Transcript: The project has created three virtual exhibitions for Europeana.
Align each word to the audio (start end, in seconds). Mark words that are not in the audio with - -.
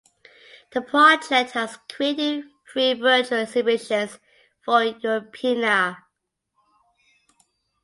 The 0.71 0.81
project 0.81 1.51
has 1.51 1.77
created 1.87 2.45
three 2.73 2.93
virtual 2.95 3.37
exhibitions 3.41 4.17
for 4.65 4.79
Europeana. 4.81 5.97